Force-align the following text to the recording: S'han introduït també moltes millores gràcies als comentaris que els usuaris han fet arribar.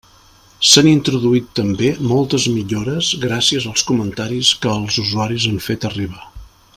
S'han 0.69 0.87
introduït 0.91 1.51
també 1.59 1.89
moltes 2.13 2.47
millores 2.55 3.11
gràcies 3.27 3.69
als 3.73 3.87
comentaris 3.91 4.53
que 4.65 4.75
els 4.79 5.01
usuaris 5.05 5.51
han 5.53 5.65
fet 5.71 5.87
arribar. 5.93 6.27